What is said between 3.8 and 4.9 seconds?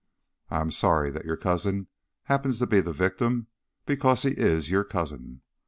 because he is your